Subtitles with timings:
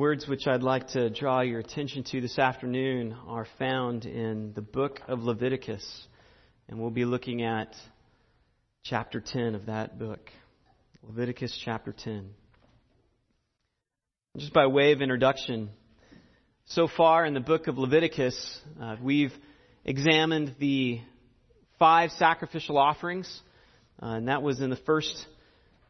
[0.00, 4.62] words which I'd like to draw your attention to this afternoon are found in the
[4.62, 5.84] book of Leviticus.
[6.68, 7.74] And we'll be looking at
[8.82, 10.20] chapter 10 of that book.
[11.06, 12.30] Leviticus chapter 10.
[14.38, 15.68] Just by way of introduction,
[16.64, 19.34] so far in the book of Leviticus, uh, we've
[19.84, 20.98] examined the
[21.78, 23.42] five sacrificial offerings,
[24.02, 25.26] uh, and that was in the first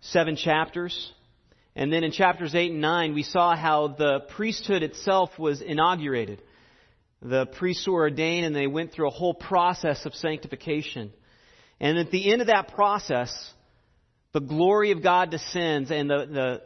[0.00, 1.12] seven chapters.
[1.76, 6.42] And then in chapters 8 and 9, we saw how the priesthood itself was inaugurated.
[7.22, 11.12] The priests were ordained and they went through a whole process of sanctification.
[11.78, 13.32] And at the end of that process,
[14.32, 16.62] the glory of God descends and the, the,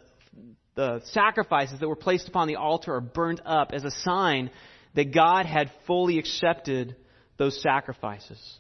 [0.75, 4.51] the sacrifices that were placed upon the altar are burned up as a sign
[4.95, 6.97] that God had fully accepted
[7.37, 8.59] those sacrifices.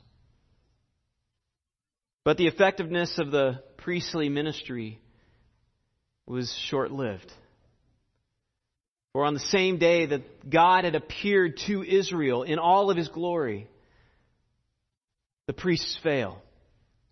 [2.24, 4.98] But the effectiveness of the priestly ministry
[6.26, 7.30] was short lived.
[9.12, 13.08] For on the same day that God had appeared to Israel in all of his
[13.08, 13.68] glory,
[15.46, 16.42] the priests fail.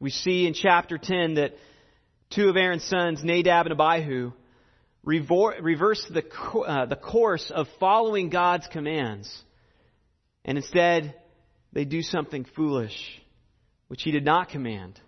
[0.01, 1.53] We see in chapter 10 that
[2.31, 4.33] two of Aaron's sons, Nadab and Abihu,
[5.05, 6.25] reverse the,
[6.67, 9.33] uh, the course of following God's commands.
[10.45, 11.15] And instead,
[11.73, 13.21] they do something foolish,
[13.89, 14.99] which he did not command.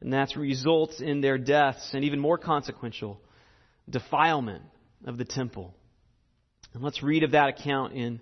[0.00, 3.20] And that results in their deaths, and even more consequential,
[3.90, 4.62] defilement
[5.04, 5.74] of the temple.
[6.74, 8.20] And let's read of that account in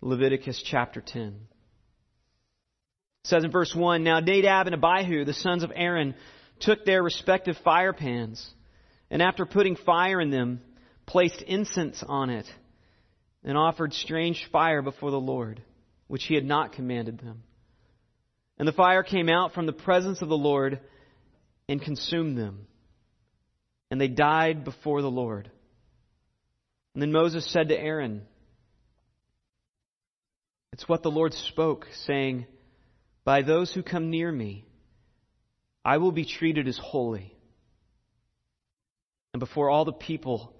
[0.00, 1.22] Leviticus chapter 10.
[1.24, 6.14] It says in verse 1 Now Nadab and Abihu, the sons of Aaron,
[6.60, 8.48] took their respective fire pans,
[9.10, 10.60] and after putting fire in them,
[11.06, 12.46] placed incense on it,
[13.44, 15.62] and offered strange fire before the Lord,
[16.06, 17.42] which he had not commanded them.
[18.58, 20.80] And the fire came out from the presence of the Lord
[21.68, 22.66] and consumed them
[23.92, 25.50] and they died before the Lord.
[26.94, 28.22] And then Moses said to Aaron,
[30.72, 32.46] It's what the Lord spoke, saying,
[33.22, 34.64] By those who come near me,
[35.84, 37.36] I will be treated as holy.
[39.34, 40.54] And before all the people,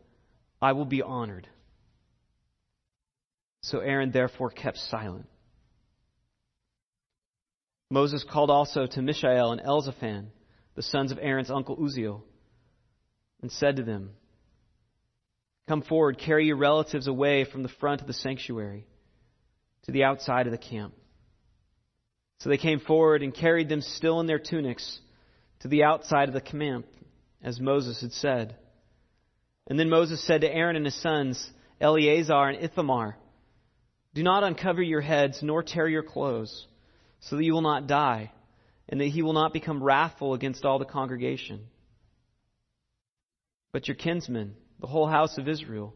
[0.61, 1.49] I will be honored.
[3.63, 5.27] So Aaron therefore kept silent.
[7.91, 10.27] Moses called also to Mishael and Elzaphan,
[10.75, 12.25] the sons of Aaron's uncle Uzziel
[13.43, 14.11] and said to them,
[15.69, 18.87] Come forward, carry your relatives away from the front of the sanctuary
[19.85, 20.95] to the outside of the camp.
[22.41, 25.01] So they came forward and carried them still in their tunics
[25.61, 26.87] to the outside of the camp,
[27.43, 28.57] as Moses had said.
[29.69, 33.17] And then Moses said to Aaron and his sons, Eleazar and Ithamar,
[34.15, 36.67] Do not uncover your heads nor tear your clothes,
[37.21, 38.33] so that you will not die,
[38.89, 41.69] and that he will not become wrathful against all the congregation.
[43.73, 45.95] But your kinsmen, the whole house of Israel,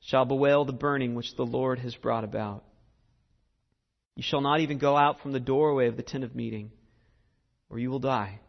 [0.00, 2.64] shall bewail the burning which the Lord has brought about.
[4.14, 6.70] You shall not even go out from the doorway of the tent of meeting,
[7.70, 8.40] or you will die.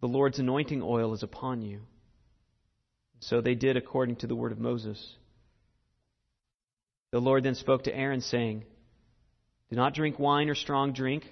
[0.00, 1.80] The Lord's anointing oil is upon you.
[3.20, 5.14] So they did according to the word of Moses.
[7.12, 8.64] The Lord then spoke to Aaron, saying,
[9.70, 11.26] Do not drink wine or strong drink,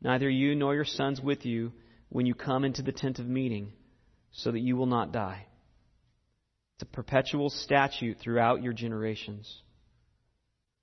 [0.00, 1.72] neither you nor your sons with you,
[2.08, 3.72] when you come into the tent of meeting
[4.38, 5.46] so that you will not die.
[6.76, 9.62] It's a perpetual statute throughout your generations.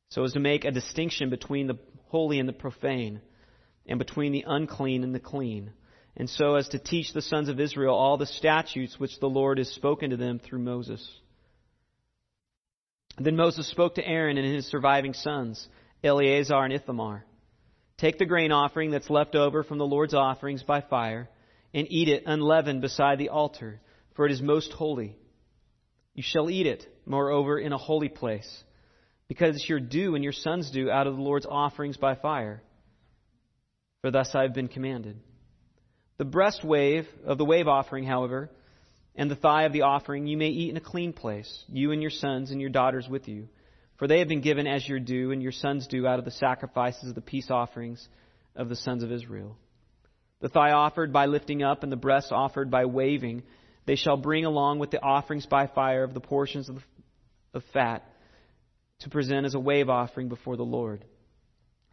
[0.09, 3.21] So as to make a distinction between the holy and the profane,
[3.87, 5.71] and between the unclean and the clean,
[6.17, 9.57] and so as to teach the sons of Israel all the statutes which the Lord
[9.57, 11.07] has spoken to them through Moses.
[13.17, 15.65] Then Moses spoke to Aaron and his surviving sons,
[16.03, 17.23] Eleazar and Ithamar.
[17.97, 21.29] Take the grain offering that's left over from the Lord's offerings by fire
[21.75, 23.81] and eat it unleavened beside the altar,
[24.15, 25.17] for it is most holy.
[26.13, 28.63] You shall eat it, moreover, in a holy place,
[29.27, 32.63] because it's your due and your son's due out of the Lord's offerings by fire.
[34.01, 35.19] For thus I have been commanded.
[36.17, 38.49] The breast wave of the wave offering, however,
[39.13, 42.01] and the thigh of the offering you may eat in a clean place, you and
[42.01, 43.49] your sons and your daughters with you.
[43.97, 46.31] For they have been given as your due and your sons' due out of the
[46.31, 48.07] sacrifices of the peace offerings
[48.55, 49.57] of the sons of Israel.
[50.41, 53.43] The thigh offered by lifting up and the breast offered by waving,
[53.85, 56.81] they shall bring along with the offerings by fire of the portions of, the,
[57.53, 58.03] of fat
[58.99, 61.05] to present as a wave offering before the Lord.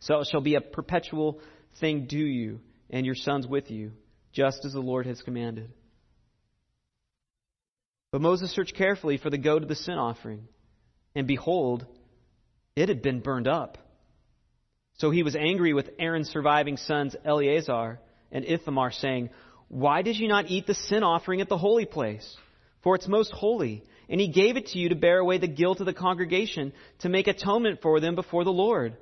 [0.00, 1.40] So it shall be a perpetual
[1.80, 2.60] thing due you
[2.90, 3.92] and your sons with you,
[4.32, 5.70] just as the Lord has commanded.
[8.10, 10.48] But Moses searched carefully for the goat of the sin offering,
[11.14, 11.86] and behold,
[12.76, 13.78] it had been burned up.
[14.98, 18.00] So he was angry with Aaron's surviving sons, Eleazar
[18.32, 19.31] and Ithamar, saying,
[19.69, 22.37] Why did you not eat the sin offering at the holy place?
[22.82, 23.84] For it's most holy.
[24.08, 27.08] and he gave it to you to bear away the guilt of the congregation, to
[27.08, 28.96] make atonement for them before the Lord.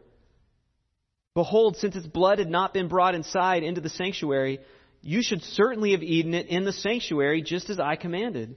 [1.35, 4.61] Behold, since its blood had not been brought inside into the sanctuary,
[5.00, 8.56] you should certainly have eaten it in the sanctuary, just as I commanded.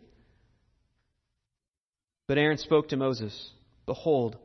[2.28, 3.50] But Aaron spoke to Moses
[3.86, 4.38] Behold,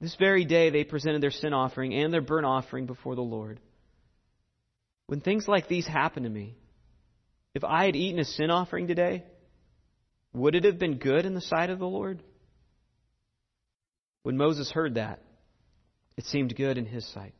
[0.00, 3.60] this very day they presented their sin offering and their burnt offering before the Lord.
[5.10, 6.54] When things like these happen to me,
[7.52, 9.24] if I had eaten a sin offering today,
[10.32, 12.22] would it have been good in the sight of the Lord?
[14.22, 15.20] When Moses heard that,
[16.16, 17.34] it seemed good in his sight.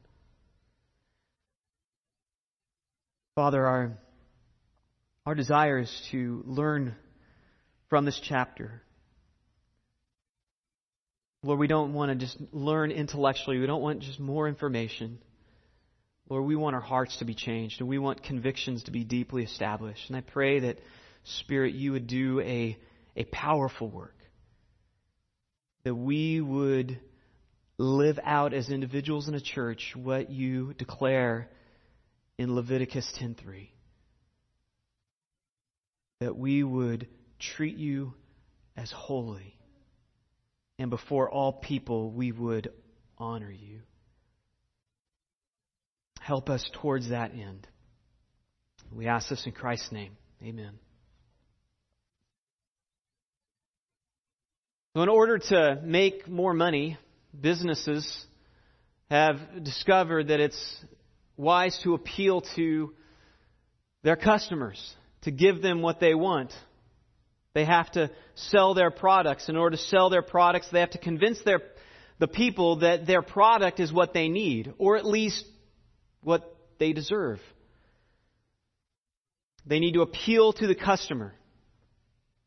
[3.36, 3.98] Father, our,
[5.24, 6.96] our desire is to learn
[7.88, 8.82] from this chapter.
[11.44, 13.60] Lord, we don't want to just learn intellectually.
[13.60, 15.20] We don't want just more information.
[16.30, 19.42] Lord, we want our hearts to be changed and we want convictions to be deeply
[19.42, 20.08] established.
[20.08, 20.78] And I pray that,
[21.24, 22.78] Spirit, you would do a,
[23.16, 24.14] a powerful work.
[25.82, 27.00] That we would
[27.78, 31.48] live out as individuals in a church what you declare
[32.38, 33.68] in Leviticus 10:3
[36.20, 38.12] that we would treat you
[38.76, 39.56] as holy
[40.78, 42.70] and before all people we would
[43.16, 43.80] honor you.
[46.30, 47.66] Help us towards that end.
[48.94, 50.12] We ask this in Christ's name.
[50.40, 50.78] Amen.
[54.94, 56.98] So, in order to make more money,
[57.40, 58.06] businesses
[59.10, 60.84] have discovered that it's
[61.36, 62.94] wise to appeal to
[64.04, 64.80] their customers,
[65.22, 66.52] to give them what they want.
[67.54, 69.48] They have to sell their products.
[69.48, 71.60] In order to sell their products, they have to convince their,
[72.20, 75.44] the people that their product is what they need, or at least
[76.22, 77.40] what they deserve.
[79.66, 81.34] They need to appeal to the customer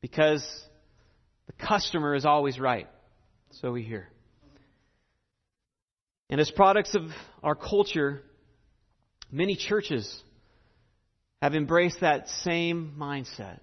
[0.02, 0.44] because
[1.48, 2.88] the customer is always right.
[3.62, 4.10] So we hear.
[6.30, 7.04] And as products of
[7.44, 8.24] our culture,
[9.34, 10.22] Many churches
[11.42, 13.60] have embraced that same mindset.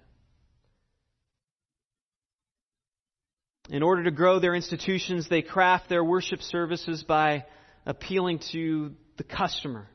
[3.69, 7.45] In order to grow their institutions, they craft their worship services by
[7.85, 9.87] appealing to the customer.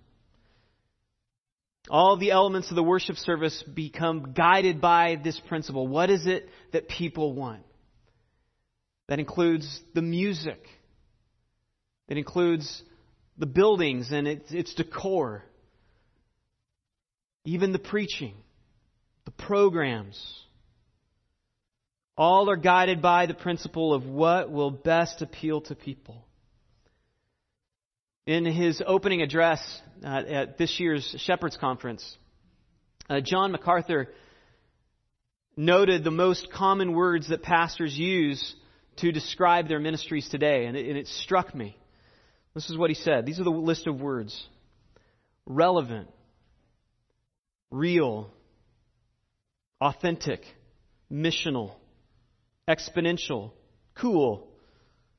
[1.88, 5.86] All the elements of the worship service become guided by this principle.
[5.86, 7.62] What is it that people want?
[9.08, 10.60] That includes the music.
[12.08, 12.82] It includes
[13.38, 15.44] the buildings and its, its decor
[17.46, 18.34] even the preaching,
[19.24, 20.20] the programs,
[22.18, 26.25] all are guided by the principle of what will best appeal to people.
[28.26, 29.60] In his opening address
[30.04, 32.18] uh, at this year's Shepherds Conference,
[33.08, 34.08] uh, John MacArthur
[35.56, 38.56] noted the most common words that pastors use
[38.96, 41.76] to describe their ministries today, and it, and it struck me.
[42.52, 43.26] This is what he said.
[43.26, 44.48] These are the list of words.
[45.46, 46.08] Relevant,
[47.70, 48.32] real,
[49.80, 50.40] authentic,
[51.12, 51.74] missional,
[52.68, 53.52] exponential,
[53.94, 54.48] cool,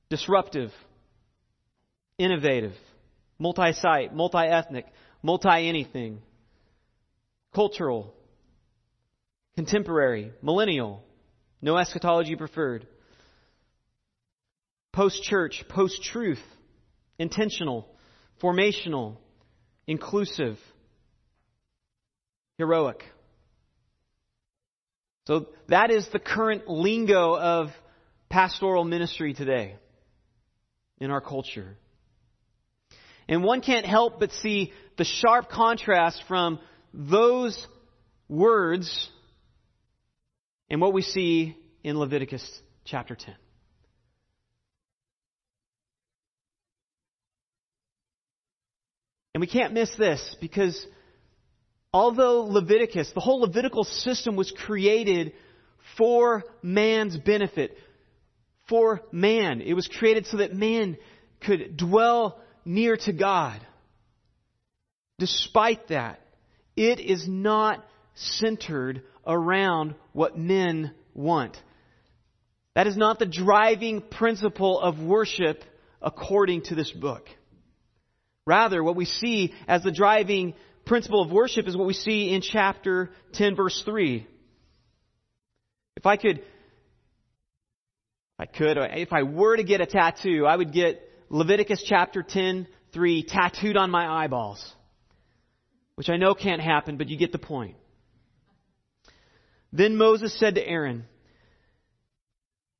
[0.10, 0.74] disruptive,
[2.18, 2.74] innovative,
[3.40, 4.86] multi site, multi ethnic,
[5.22, 6.22] multi anything,
[7.54, 8.14] cultural,
[9.56, 11.04] contemporary, millennial,
[11.62, 12.86] no eschatology preferred,
[14.94, 16.42] post church, post truth,
[17.20, 17.88] intentional,
[18.42, 19.18] formational,
[19.88, 20.58] inclusive,
[22.58, 23.04] heroic.
[25.26, 27.70] So that is the current lingo of
[28.30, 29.76] pastoral ministry today
[31.00, 31.78] in our culture.
[33.30, 36.60] And one can't help but see the sharp contrast from
[36.94, 37.68] those
[38.30, 39.10] words
[40.70, 43.36] and what we see in Leviticus chapter 10.
[49.34, 50.84] And we can't miss this because
[51.94, 55.34] although Leviticus, the whole Levitical system was created
[55.96, 57.78] for man's benefit,
[58.68, 59.62] for man.
[59.62, 60.98] It was created so that man
[61.42, 63.60] could dwell near to God.
[65.18, 66.20] Despite that,
[66.76, 67.84] it is not
[68.14, 71.58] centered around what men want.
[72.76, 75.64] That is not the driving principle of worship
[76.02, 77.28] according to this book.
[78.46, 80.54] Rather, what we see as the driving
[80.86, 84.28] principle of worship is what we see in chapter 10, verse 3.
[85.96, 86.44] If I could,
[88.38, 92.68] I could, if I were to get a tattoo, I would get Leviticus chapter 10,
[92.94, 94.74] 3 tattooed on my eyeballs.
[95.96, 97.76] Which I know can't happen, but you get the point.
[99.74, 101.06] Then Moses said to Aaron,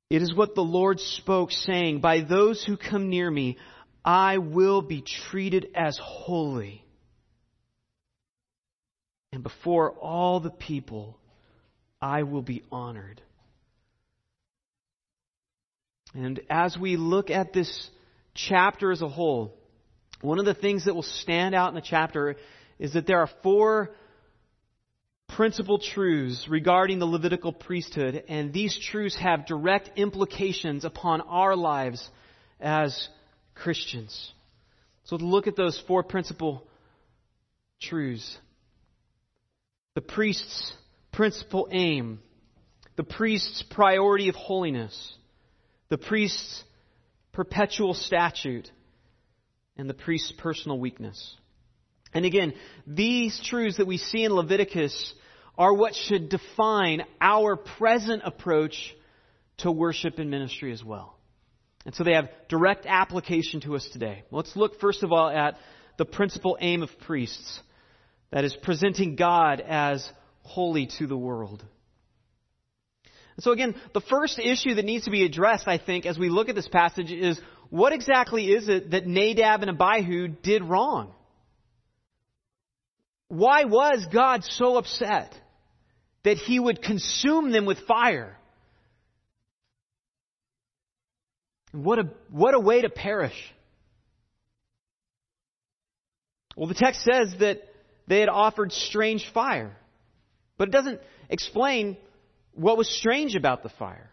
[0.10, 3.58] It is what the Lord spoke, saying, By those who come near me,
[4.06, 6.84] I will be treated as holy.
[9.34, 11.20] And before all the people,
[12.02, 13.22] I will be honored.
[16.14, 17.90] And as we look at this
[18.38, 19.54] chapter as a whole,
[20.22, 22.36] one of the things that will stand out in the chapter
[22.80, 23.92] is that there are four
[25.28, 32.10] principal truths regarding the Levitical priesthood, and these truths have direct implications upon our lives
[32.60, 33.10] as
[33.54, 34.34] Christians.
[35.06, 36.68] So, look at those four principal
[37.80, 38.38] truths
[39.98, 40.74] the priest's
[41.12, 42.20] principal aim,
[42.98, 45.16] the priest's priority of holiness,
[45.90, 46.64] the priest's
[47.38, 48.72] perpetual statute,
[49.78, 51.38] and the priest's personal weakness.
[52.12, 52.56] And again,
[52.88, 55.14] these truths that we see in Leviticus
[55.56, 58.96] are what should define our present approach
[59.58, 61.16] to worship and ministry as well.
[61.86, 64.24] And so they have direct application to us today.
[64.32, 65.60] Let's look first of all at
[66.00, 67.62] the principal aim of priests.
[68.32, 70.10] That is presenting God as
[70.42, 71.64] holy to the world.
[73.40, 76.50] So again, the first issue that needs to be addressed, I think, as we look
[76.50, 77.40] at this passage is
[77.70, 81.14] what exactly is it that Nadab and Abihu did wrong?
[83.28, 85.34] Why was God so upset
[86.24, 88.38] that he would consume them with fire?
[91.74, 93.38] What a, what a way to perish.
[96.56, 97.62] Well, the text says that
[98.08, 99.78] they had offered strange fire,
[100.58, 101.98] but it doesn't explain
[102.58, 104.10] what was strange about the fire.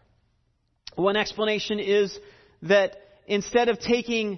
[0.95, 2.17] One explanation is
[2.61, 2.95] that
[3.27, 4.37] instead of taking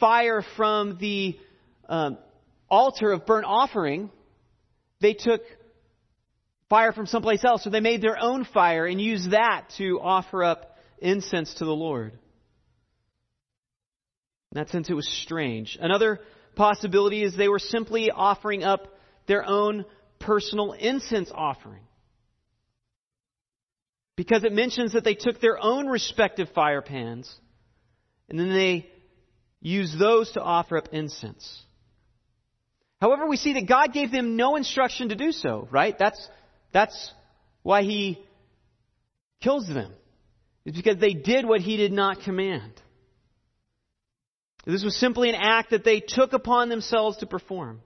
[0.00, 1.38] fire from the
[1.88, 2.18] um,
[2.68, 4.10] altar of burnt offering,
[5.00, 5.40] they took
[6.68, 7.62] fire from someplace else.
[7.62, 11.74] So they made their own fire and used that to offer up incense to the
[11.74, 12.12] Lord.
[14.52, 15.78] In that sense, it was strange.
[15.80, 16.20] Another
[16.56, 18.88] possibility is they were simply offering up
[19.26, 19.84] their own
[20.18, 21.82] personal incense offering.
[24.16, 27.32] Because it mentions that they took their own respective fire pans
[28.28, 28.88] and then they
[29.60, 31.62] used those to offer up incense.
[33.00, 35.98] However, we see that God gave them no instruction to do so, right?
[35.98, 36.28] That's,
[36.72, 37.12] that's
[37.62, 38.24] why He
[39.40, 39.92] kills them.
[40.64, 42.72] It's because they did what He did not command.
[44.64, 47.82] This was simply an act that they took upon themselves to perform.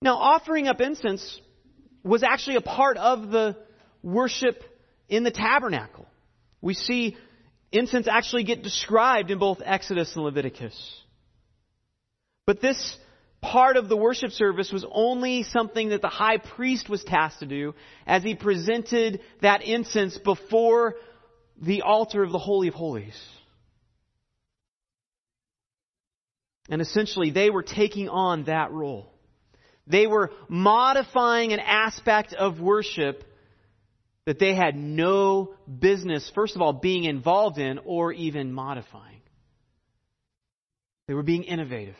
[0.00, 1.40] Now, offering up incense
[2.04, 3.56] was actually a part of the
[4.06, 4.62] worship
[5.08, 6.06] in the tabernacle.
[6.62, 7.16] We see
[7.72, 11.02] incense actually get described in both Exodus and Leviticus.
[12.46, 12.96] But this
[13.42, 17.46] part of the worship service was only something that the high priest was tasked to
[17.46, 17.74] do
[18.06, 20.94] as he presented that incense before
[21.60, 23.20] the altar of the Holy of Holies.
[26.68, 29.12] And essentially, they were taking on that role.
[29.86, 33.24] They were modifying an aspect of worship
[34.26, 39.20] that they had no business, first of all, being involved in or even modifying.
[41.06, 41.94] They were being innovative.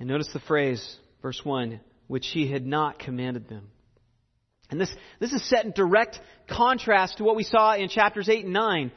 [0.00, 1.78] And notice the phrase, verse 1,
[2.08, 3.68] which he had not commanded them.
[4.70, 8.44] And this, this is set in direct contrast to what we saw in chapters 8
[8.44, 8.92] and 9,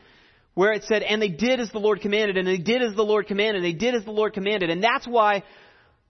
[0.53, 3.03] where it said, and they did as the Lord commanded, and they did as the
[3.03, 4.69] Lord commanded, and they did as the Lord commanded.
[4.69, 5.43] And that's why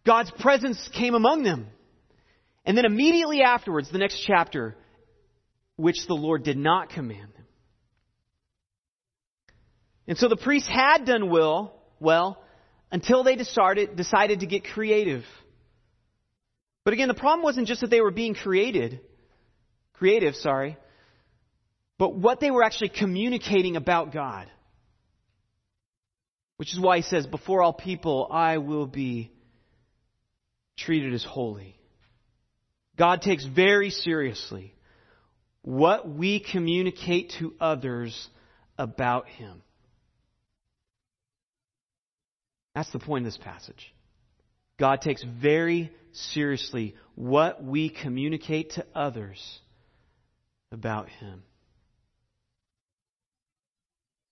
[0.06, 1.68] God's presence came among them.
[2.66, 4.76] And then immediately afterwards, the next chapter,
[5.76, 7.46] which the Lord did not command them.
[10.08, 12.44] And so the priests had done well, well,
[12.92, 15.24] until they decided, decided to get creative.
[16.84, 19.00] But again, the problem wasn't just that they were being created,
[19.94, 20.78] creative, sorry,
[22.04, 24.52] but what they were actually communicating about God.
[26.58, 29.32] Which is why he says, Before all people, I will be
[30.76, 31.80] treated as holy.
[32.98, 34.76] God takes very seriously
[35.62, 38.28] what we communicate to others
[38.78, 39.62] about Him.
[42.76, 43.94] That's the point of this passage.
[44.78, 49.42] God takes very seriously what we communicate to others
[50.70, 51.44] about Him.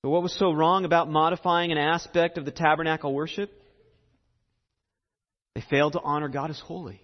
[0.03, 3.51] But what was so wrong about modifying an aspect of the tabernacle worship?
[5.55, 7.01] They failed to honor God as holy.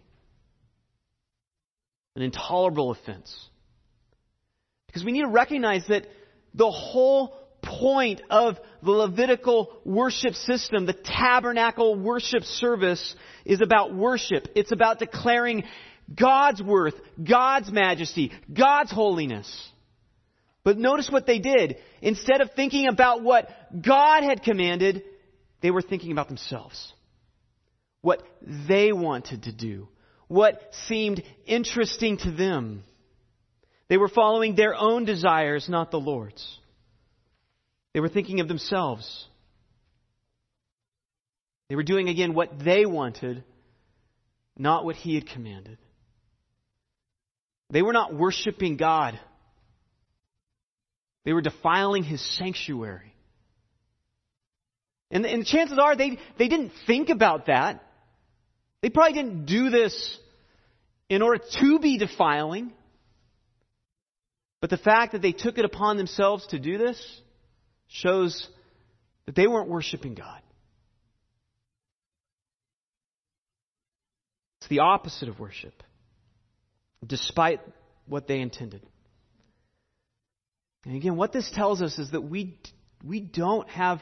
[2.16, 3.50] An intolerable offense.
[4.88, 6.08] Because we need to recognize that
[6.56, 14.48] the whole point of the Levitical worship system, the tabernacle worship service, is about worship.
[14.56, 15.66] It's about declaring
[16.14, 19.72] God's worth, God's majesty, God's holiness.
[20.68, 21.78] But notice what they did.
[22.02, 23.48] Instead of thinking about what
[23.82, 25.02] God had commanded,
[25.62, 26.92] they were thinking about themselves.
[28.02, 29.88] What they wanted to do.
[30.28, 32.84] What seemed interesting to them.
[33.88, 36.46] They were following their own desires, not the Lord's.
[37.94, 39.26] They were thinking of themselves.
[41.70, 43.46] They were doing again what they wanted,
[44.58, 45.78] not what He had commanded.
[47.70, 49.18] They were not worshiping God.
[51.28, 53.14] They were defiling His sanctuary.
[55.12, 57.84] And, and chances are they, they didn't think about that.
[58.82, 60.18] They probably didn't do this
[61.10, 62.72] in order to be defiling.
[64.62, 66.98] But the fact that they took it upon themselves to do this
[67.90, 68.48] shows
[69.26, 70.42] that they weren't worshiping God.
[74.62, 75.84] It's the opposite of worship,
[77.06, 77.60] despite
[78.06, 78.82] what they intended.
[80.86, 82.60] And again, what this tells us is that we,
[83.04, 84.02] we don't have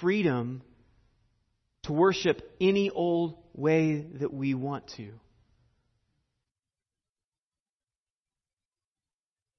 [0.00, 0.62] freedom
[1.84, 5.10] to worship any old way that we want to.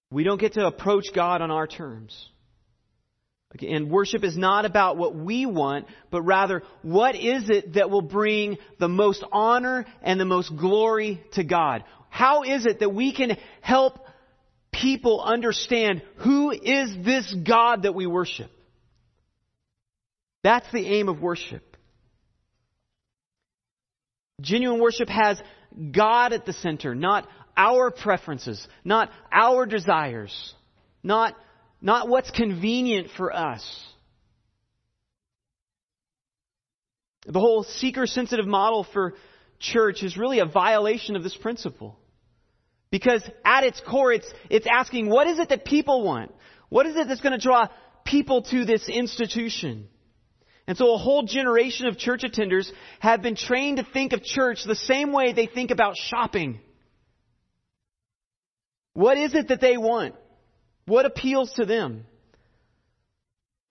[0.10, 2.30] We don't get to approach God on our terms.
[3.62, 8.02] And worship is not about what we want, but rather what is it that will
[8.02, 11.84] bring the most honor and the most glory to God?
[12.10, 14.03] How is it that we can help
[14.84, 18.52] people understand who is this God that we worship?
[20.44, 21.78] That's the aim of worship.
[24.42, 25.42] Genuine worship has
[25.92, 30.54] God at the center, not our preferences, not our desires,
[31.02, 31.36] not
[31.82, 33.66] not what's convenient for us.
[37.26, 39.14] The whole seeker sensitive model for
[39.60, 41.98] church is really a violation of this principle.
[42.94, 46.32] Because at its core, it's, it's asking, what is it that people want?
[46.70, 47.68] What is it that's going to draw
[48.06, 49.88] people to this institution?
[50.68, 54.64] And so a whole generation of church attenders have been trained to think of church
[54.64, 56.60] the same way they think about shopping.
[58.94, 60.14] What is it that they want?
[60.86, 62.06] What appeals to them?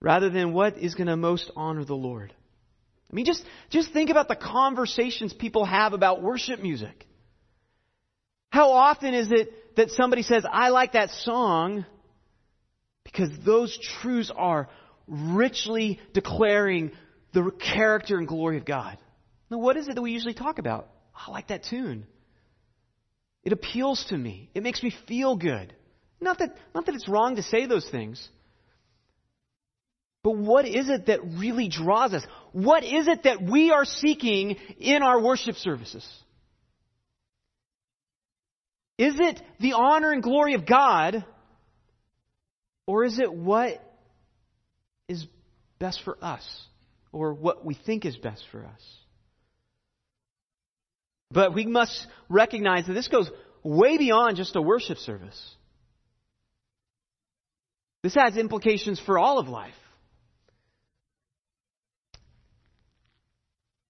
[0.01, 2.33] Rather than what is going to most honor the Lord.
[3.09, 7.07] I mean, just, just think about the conversations people have about worship music.
[8.53, 11.87] How often is it that somebody says, I like that song
[13.03, 14.69] because those truths are
[15.07, 16.91] richly declaring
[17.33, 18.99] the character and glory of God?
[19.49, 20.87] Now, what is it that we usually talk about?
[21.15, 22.05] I like that tune.
[23.43, 24.51] It appeals to me.
[24.53, 25.73] It makes me feel good.
[26.21, 28.29] Not that, not that it's wrong to say those things.
[30.21, 32.23] But what is it that really draws us?
[32.51, 36.07] What is it that we are seeking in our worship services?
[38.97, 41.25] Is it the honor and glory of God?
[42.85, 43.81] Or is it what
[45.07, 45.25] is
[45.79, 46.45] best for us?
[47.11, 48.81] Or what we think is best for us?
[51.31, 53.29] But we must recognize that this goes
[53.63, 55.55] way beyond just a worship service.
[58.03, 59.73] This has implications for all of life.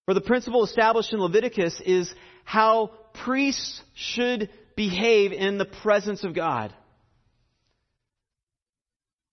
[0.06, 2.14] For the principle established in Leviticus is
[2.44, 2.92] how
[3.26, 6.74] priests should behave in the presence of God.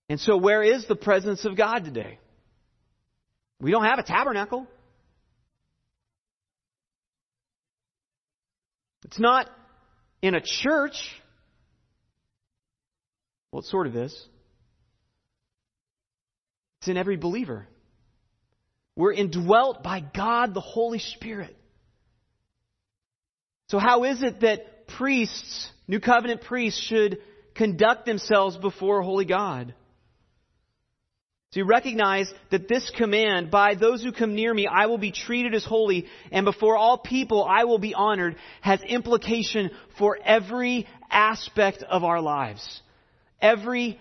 [0.09, 2.19] And so, where is the presence of God today?
[3.61, 4.67] We don't have a tabernacle.
[9.05, 9.49] It's not
[10.23, 10.97] in a church.
[13.53, 14.13] Well, it sort of is.
[16.81, 17.67] It's in every believer.
[18.97, 21.57] We're indwelt by God the Holy Spirit.
[23.69, 27.19] So, how is it that priests, New Covenant priests, should
[27.55, 29.75] conduct themselves before Holy God?
[31.53, 35.11] So you recognize that this command, by those who come near me, I will be
[35.11, 40.87] treated as holy, and before all people I will be honored, has implication for every
[41.11, 42.81] aspect of our lives.
[43.43, 43.99] Every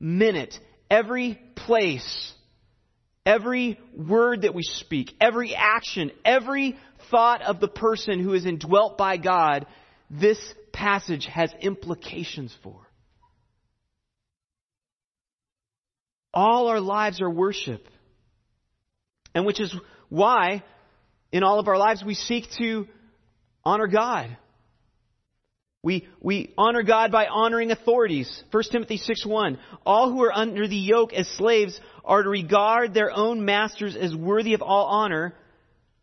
[0.00, 0.58] minute,
[0.90, 2.32] every place,
[3.26, 6.78] every word that we speak, every action, every
[7.10, 9.66] thought of the person who is indwelt by God,
[10.10, 10.38] this
[10.72, 12.86] passage has implications for.
[16.32, 17.86] All our lives are worship.
[19.34, 19.74] And which is
[20.08, 20.62] why,
[21.32, 22.86] in all of our lives, we seek to
[23.64, 24.36] honor God.
[25.82, 28.42] We, we honor God by honoring authorities.
[28.50, 29.58] 1 Timothy 6 1.
[29.84, 34.14] All who are under the yoke as slaves are to regard their own masters as
[34.14, 35.34] worthy of all honor,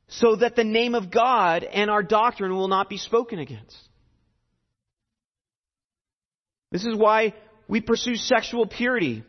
[0.07, 3.77] so that the name of God and our doctrine will not be spoken against.
[6.73, 7.35] This is why
[7.67, 9.23] we pursue sexual purity.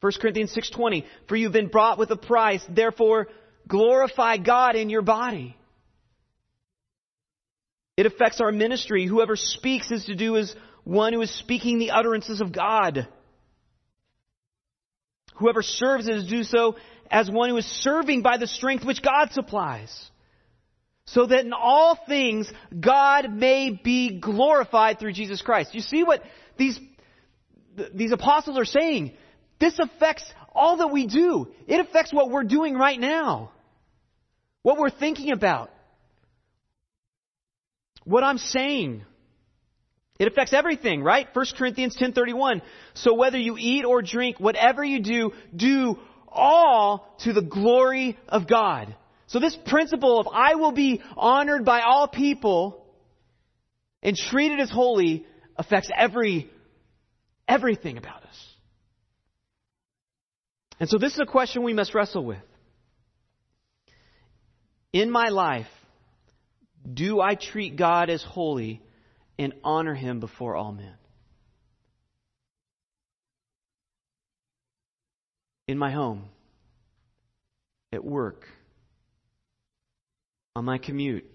[0.00, 3.28] 1 Corinthians 6:20 For you've been bought with a price therefore
[3.68, 5.54] glorify God in your body.
[7.98, 9.04] It affects our ministry.
[9.06, 13.06] Whoever speaks is to do as one who is speaking the utterances of God.
[15.34, 16.76] Whoever serves is to do so
[17.10, 20.10] as one who is serving by the strength which God supplies.
[21.04, 25.74] So that in all things God may be glorified through Jesus Christ.
[25.74, 26.22] You see what
[26.60, 26.78] these,
[27.94, 29.12] these apostles are saying?
[29.58, 31.48] This affects all that we do.
[31.66, 33.50] It affects what we're doing right now.
[34.62, 35.70] What we're thinking about
[38.04, 39.04] what I'm saying.
[40.18, 41.28] It affects everything, right?
[41.32, 42.60] 1 Corinthians 10:31.
[42.94, 48.46] So whether you eat or drink, whatever you do, do all to the glory of
[48.46, 48.94] God.
[49.28, 52.84] So this principle of I will be honored by all people
[54.02, 56.49] and treated as holy affects every
[57.50, 58.46] everything about us.
[60.78, 62.38] And so this is a question we must wrestle with.
[64.92, 65.66] In my life,
[66.92, 68.80] do I treat God as holy
[69.38, 70.94] and honor him before all men?
[75.68, 76.24] In my home,
[77.92, 78.46] at work,
[80.56, 81.26] on my commute,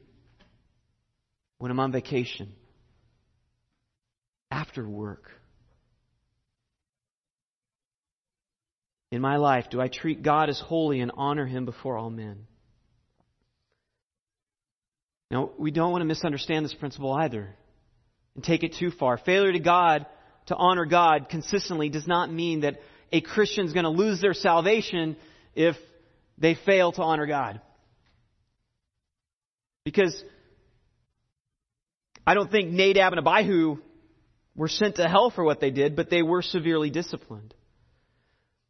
[1.57, 2.51] when I'm on vacation,
[4.51, 5.29] after work.
[9.15, 12.47] In my life, do I treat God as holy and honor him before all men?
[15.31, 17.55] Now, we don't want to misunderstand this principle either
[18.35, 19.17] and take it too far.
[19.17, 20.05] Failure to God,
[20.47, 24.33] to honor God consistently, does not mean that a Christian is going to lose their
[24.33, 25.15] salvation
[25.55, 25.77] if
[26.37, 27.61] they fail to honor God.
[29.85, 30.21] Because
[32.27, 33.77] I don't think Nadab and Abihu
[34.57, 37.53] were sent to hell for what they did, but they were severely disciplined.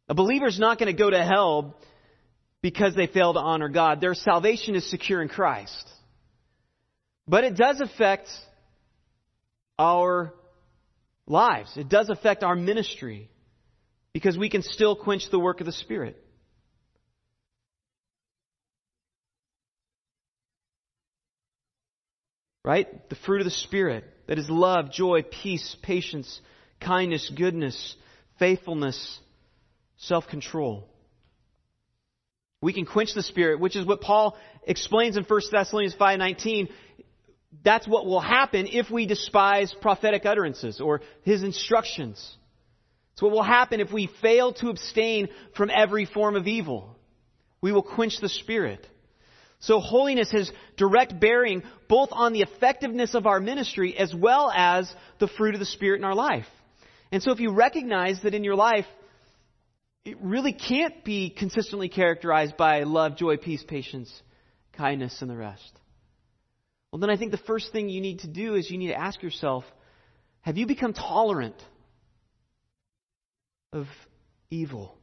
[0.08, 1.76] A believer is not going to go to hell
[2.62, 4.00] because they fail to honor God.
[4.00, 5.88] Their salvation is secure in Christ.
[7.28, 8.28] But it does affect
[9.78, 10.32] our
[11.26, 11.76] lives.
[11.76, 13.28] It does affect our ministry
[14.12, 16.22] because we can still quench the work of the Spirit.
[22.64, 23.08] Right?
[23.08, 26.40] The fruit of the Spirit that is love, joy, peace, patience,
[26.80, 27.94] kindness, goodness,
[28.38, 29.20] faithfulness,
[29.98, 30.88] self control.
[32.62, 36.68] We can quench the Spirit, which is what Paul explains in 1 Thessalonians 5.19
[37.62, 42.36] that's what will happen if we despise prophetic utterances or his instructions.
[43.12, 46.96] It's what will happen if we fail to abstain from every form of evil.
[47.60, 48.86] We will quench the Spirit.
[49.58, 54.92] So holiness has direct bearing both on the effectiveness of our ministry as well as
[55.18, 56.46] the fruit of the Spirit in our life.
[57.10, 58.84] And so if you recognize that in your life,
[60.06, 64.22] it really can't be consistently characterized by love, joy, peace, patience,
[64.74, 65.80] kindness, and the rest.
[66.92, 68.98] Well, then I think the first thing you need to do is you need to
[68.98, 69.64] ask yourself
[70.42, 71.60] have you become tolerant
[73.72, 73.86] of
[74.48, 74.96] evil?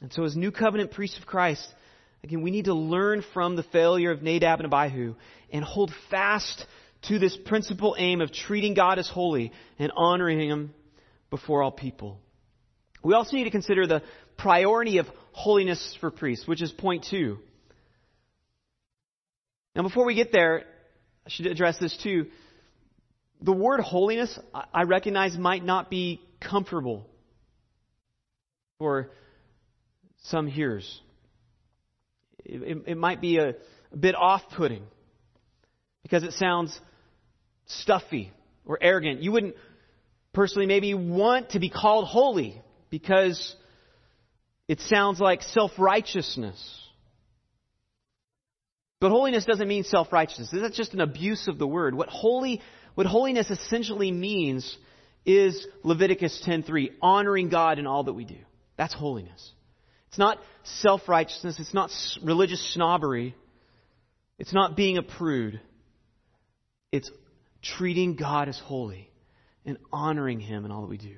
[0.00, 1.66] And so, as new covenant priests of Christ,
[2.22, 5.16] again, we need to learn from the failure of Nadab and Abihu
[5.50, 6.64] and hold fast
[7.08, 10.74] to this principal aim of treating God as holy and honoring Him
[11.30, 12.20] before all people.
[13.02, 14.02] We also need to consider the
[14.36, 17.38] priority of holiness for priests, which is point two.
[19.74, 20.64] Now, before we get there,
[21.26, 22.26] I should address this too.
[23.42, 24.38] The word holiness,
[24.72, 27.06] I recognize, might not be comfortable
[28.78, 29.10] for
[30.24, 31.00] some hearers.
[32.44, 33.50] It, it, it might be a,
[33.92, 34.82] a bit off putting
[36.02, 36.78] because it sounds
[37.66, 38.32] stuffy
[38.64, 39.22] or arrogant.
[39.22, 39.54] You wouldn't
[40.32, 43.54] personally maybe want to be called holy because
[44.68, 46.82] it sounds like self righteousness.
[49.00, 50.50] But holiness doesn't mean self righteousness.
[50.52, 51.94] That's just an abuse of the word.
[51.94, 52.60] What holy
[52.94, 54.76] what holiness essentially means
[55.26, 58.38] is Leviticus 10:3, honoring God in all that we do.
[58.76, 59.52] That's holiness.
[60.08, 61.90] It's not self-righteousness, it's not
[62.22, 63.34] religious snobbery.
[64.38, 65.60] It's not being a prude.
[66.92, 67.10] It's
[67.76, 69.10] treating God as holy
[69.64, 71.16] and honoring him in all that we do.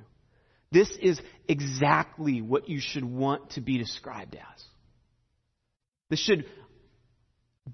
[0.71, 4.65] This is exactly what you should want to be described as.
[6.11, 6.47] This should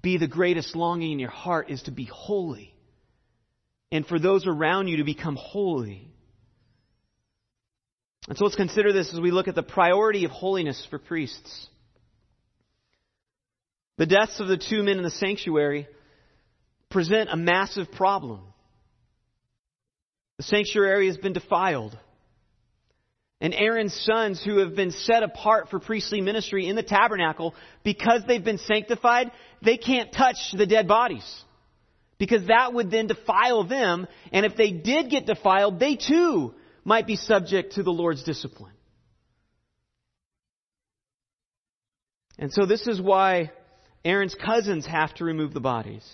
[0.01, 2.73] be the greatest longing in your heart is to be holy.
[3.91, 6.09] And for those around you to become holy.
[8.27, 11.67] And so let's consider this as we look at the priority of holiness for priests.
[13.97, 15.87] The deaths of the two men in the sanctuary
[16.89, 18.41] present a massive problem.
[20.37, 21.97] The sanctuary has been defiled.
[23.41, 28.21] And Aaron's sons, who have been set apart for priestly ministry in the tabernacle, because
[28.27, 31.43] they've been sanctified, they can't touch the dead bodies.
[32.17, 36.53] Because that would then defile them, and if they did get defiled, they too
[36.85, 38.71] might be subject to the Lord's discipline.
[42.39, 43.51] And so this is why
[44.03, 46.05] Aaron's cousins have to remove the bodies.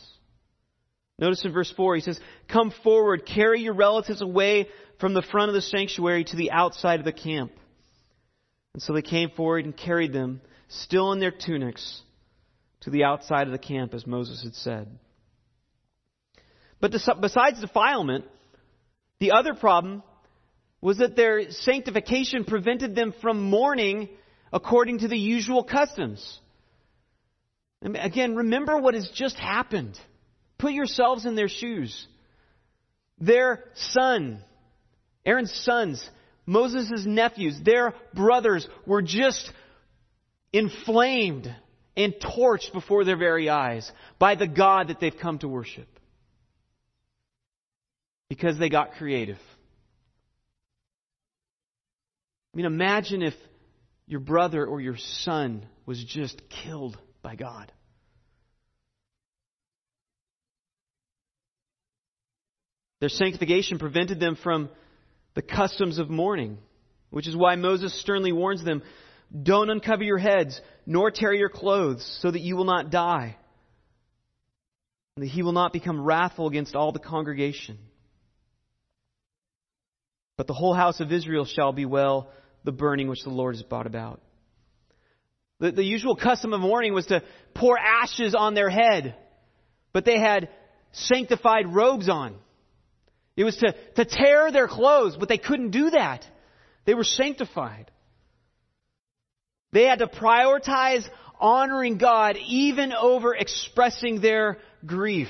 [1.22, 4.68] Notice in verse 4, he says, Come forward, carry your relatives away
[5.00, 7.52] from the front of the sanctuary to the outside of the camp.
[8.74, 12.02] And so they came forward and carried them, still in their tunics,
[12.82, 14.88] to the outside of the camp, as Moses had said.
[16.80, 18.26] But besides defilement,
[19.20, 20.02] the other problem
[20.82, 24.10] was that their sanctification prevented them from mourning
[24.52, 26.40] according to the usual customs.
[27.84, 30.00] Again, remember what has just happened.
[30.62, 32.08] Put yourselves in their shoes.
[33.20, 34.44] Their son,
[35.26, 36.08] Aaron's sons,
[36.46, 39.52] Moses' nephews, their brothers were just
[40.54, 41.54] inflamed
[41.98, 45.88] and torched before their very eyes by the God that they've come to worship.
[48.30, 49.40] Because they got creative.
[52.54, 53.34] I mean, imagine if
[54.06, 57.72] your brother or your son was just killed by God.
[63.02, 64.70] Their sanctification prevented them from
[65.34, 66.60] the customs of mourning,
[67.10, 68.84] which is why Moses sternly warns them
[69.44, 73.38] don't uncover your heads, nor tear your clothes, so that you will not die,
[75.16, 77.80] and that he will not become wrathful against all the congregation.
[80.38, 82.30] But the whole house of Israel shall be well
[82.64, 84.22] the burning which the Lord has brought about.
[85.60, 87.24] The, the usual custom of mourning was to
[87.56, 89.16] pour ashes on their head,
[89.92, 90.50] but they had
[90.92, 92.36] sanctified robes on.
[93.42, 96.24] It was to, to tear their clothes, but they couldn't do that.
[96.86, 97.90] They were sanctified.
[99.72, 105.30] They had to prioritize honoring God even over expressing their grief.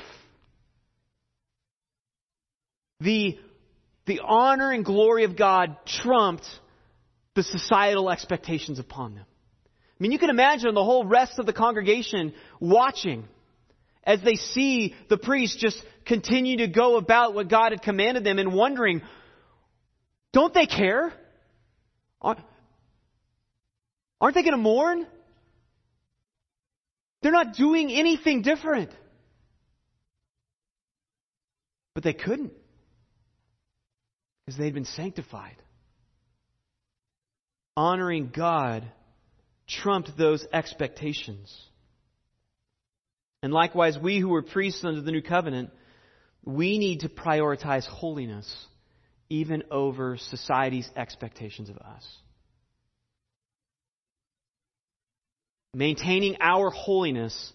[3.00, 3.40] The,
[4.06, 6.46] the honor and glory of God trumped
[7.36, 9.26] the societal expectations upon them.
[9.26, 13.24] I mean, you can imagine the whole rest of the congregation watching
[14.04, 18.40] as they see the priests just continue to go about what God had commanded them
[18.40, 19.02] and wondering,
[20.34, 21.14] don't they care?
[22.22, 22.40] Aren't
[24.36, 25.08] they going to mourn?
[27.22, 28.92] They're not doing anything different.
[31.94, 32.54] But they couldn't
[34.46, 35.58] because they'd been sanctified.
[37.76, 38.86] Honoring God
[39.68, 41.54] trumped those expectations.
[43.44, 45.72] And likewise, we who were priests under the new covenant,
[46.46, 48.48] we need to prioritize holiness
[49.30, 52.06] even over society's expectations of us.
[55.74, 57.54] Maintaining our holiness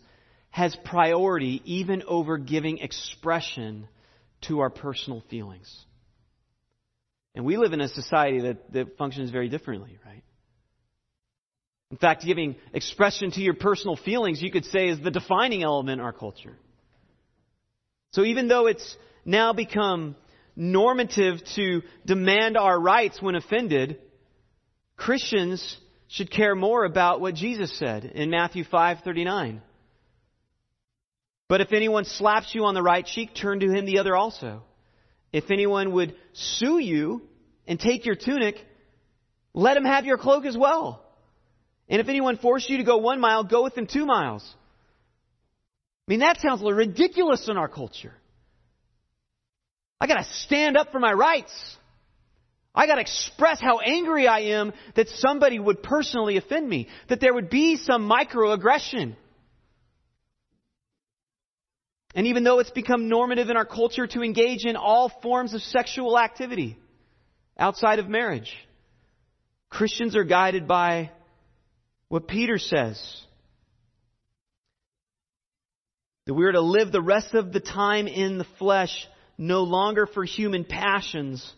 [0.51, 3.87] has priority even over giving expression
[4.49, 5.71] to our personal feelings.
[7.35, 10.25] And we live in a society that, that functions very differently, right?
[11.91, 16.01] In fact, giving expression to your personal feelings, you could say, is the defining element
[16.01, 16.57] in our culture.
[18.13, 20.17] So even though it's now become
[20.57, 23.99] normative to demand our rights when offended,
[24.97, 25.77] Christians
[26.09, 29.61] should care more about what Jesus said in Matthew 5:39.
[31.49, 34.63] But if anyone slaps you on the right cheek, turn to him the other also.
[35.33, 37.23] If anyone would sue you
[37.69, 38.65] and take your tunic,
[39.53, 41.06] let him have your cloak as well.
[41.89, 44.43] And if anyone forced you to go one mile, go with them two miles.
[46.09, 48.15] I mean, that sounds ridiculous in our culture.
[50.01, 51.53] I gotta stand up for my rights.
[52.75, 57.33] I gotta express how angry I am that somebody would personally offend me, that there
[57.33, 59.17] would be some microaggression.
[62.15, 65.63] And even though it's become normative in our culture to engage in all forms of
[65.63, 66.79] sexual activity
[67.59, 68.55] outside of marriage,
[69.69, 71.11] Christians are guided by
[72.09, 73.01] what Peter says.
[76.27, 79.07] That we are to live the rest of the time in the flesh,
[79.39, 81.53] no longer for human passions,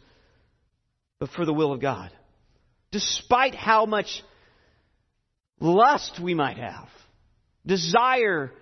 [1.18, 2.10] but for the will of God.
[2.90, 4.22] Despite how much
[5.60, 6.88] lust we might have,
[7.64, 8.52] desire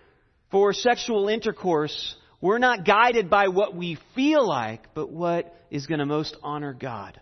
[0.50, 5.98] for sexual intercourse, we're not guided by what we feel like, but what is going
[5.98, 7.20] to most honor God.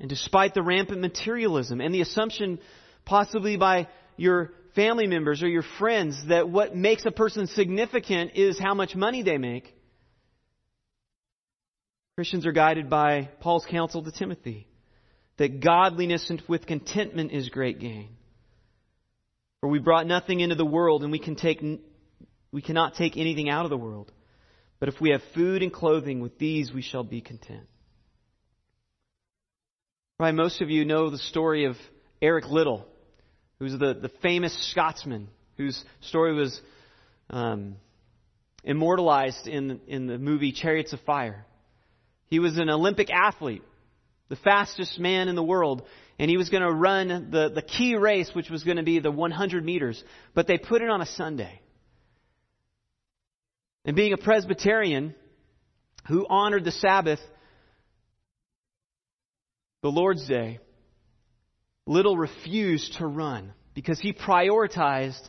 [0.00, 2.58] And despite the rampant materialism and the assumption,
[3.04, 8.58] possibly by your family members or your friends, that what makes a person significant is
[8.58, 9.74] how much money they make,
[12.16, 14.68] Christians are guided by Paul's counsel to Timothy
[15.36, 18.10] that godliness with contentment is great gain.
[19.60, 21.64] For we brought nothing into the world, and we can take
[22.52, 24.12] we cannot take anything out of the world.
[24.78, 27.66] But if we have food and clothing, with these we shall be content.
[30.24, 31.76] Probably most of you know the story of
[32.22, 32.86] Eric Liddell,
[33.58, 36.58] who's the, the famous Scotsman whose story was
[37.28, 37.76] um,
[38.62, 41.44] immortalized in, in the movie Chariots of Fire.
[42.28, 43.64] He was an Olympic athlete,
[44.30, 45.82] the fastest man in the world,
[46.18, 49.00] and he was going to run the, the key race, which was going to be
[49.00, 51.60] the 100 meters, but they put it on a Sunday.
[53.84, 55.14] And being a Presbyterian
[56.08, 57.20] who honored the Sabbath,
[59.84, 60.60] the Lord's Day,
[61.86, 65.20] Liddell refused to run because he prioritized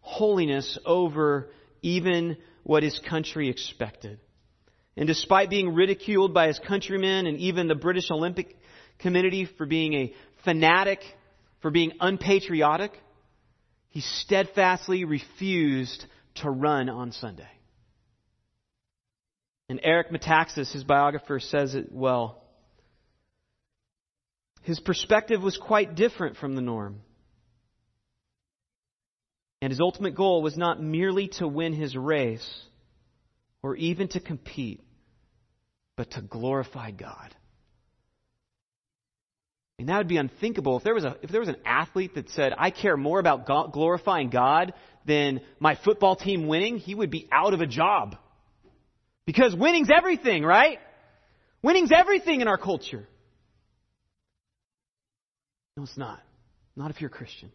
[0.00, 1.50] holiness over
[1.82, 4.20] even what his country expected.
[4.96, 8.56] And despite being ridiculed by his countrymen and even the British Olympic
[9.00, 10.14] Committee for being a
[10.44, 11.00] fanatic,
[11.60, 12.92] for being unpatriotic,
[13.88, 17.50] he steadfastly refused to run on Sunday.
[19.68, 22.45] And Eric Metaxas, his biographer, says it well.
[24.66, 27.00] His perspective was quite different from the norm.
[29.62, 32.44] And his ultimate goal was not merely to win his race
[33.62, 34.82] or even to compete,
[35.96, 37.32] but to glorify God.
[39.78, 42.28] And that would be unthinkable if there was a if there was an athlete that
[42.30, 44.74] said, "I care more about God, glorifying God
[45.04, 48.16] than my football team winning." He would be out of a job
[49.26, 50.80] because winning's everything, right?
[51.62, 53.06] Winning's everything in our culture.
[55.76, 56.22] No, it's not.
[56.74, 57.50] Not if you're a Christian.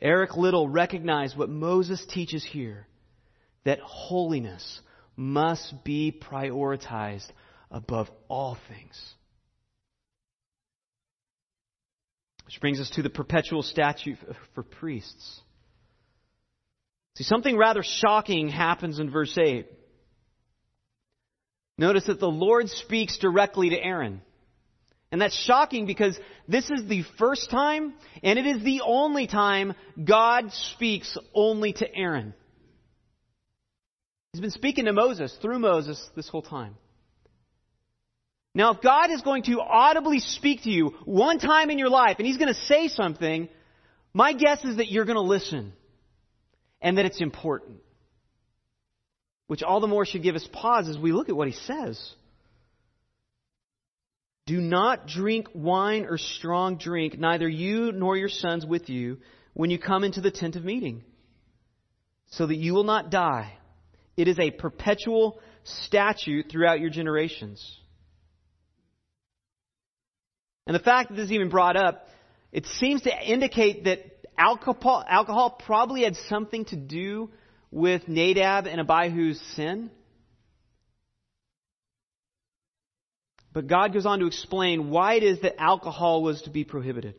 [0.00, 2.86] Eric Liddell recognized what Moses teaches here
[3.64, 4.80] that holiness
[5.16, 7.28] must be prioritized
[7.70, 9.14] above all things.
[12.44, 14.18] Which brings us to the perpetual statute
[14.54, 15.40] for priests.
[17.16, 19.66] See, something rather shocking happens in verse 8.
[21.78, 24.22] Notice that the Lord speaks directly to Aaron.
[25.16, 29.72] And that's shocking because this is the first time and it is the only time
[30.04, 32.34] God speaks only to Aaron.
[34.34, 36.74] He's been speaking to Moses through Moses this whole time.
[38.54, 42.16] Now, if God is going to audibly speak to you one time in your life
[42.18, 43.48] and He's going to say something,
[44.12, 45.72] my guess is that you're going to listen
[46.82, 47.78] and that it's important.
[49.46, 52.12] Which all the more should give us pause as we look at what He says.
[54.46, 59.18] Do not drink wine or strong drink, neither you nor your sons with you,
[59.54, 61.02] when you come into the tent of meeting,
[62.30, 63.52] so that you will not die.
[64.16, 67.78] It is a perpetual statute throughout your generations.
[70.66, 72.08] And the fact that this is even brought up,
[72.52, 74.00] it seems to indicate that
[74.38, 77.30] alcohol, alcohol probably had something to do
[77.70, 79.90] with Nadab and Abihu's sin.
[83.56, 87.14] But God goes on to explain why it is that alcohol was to be prohibited.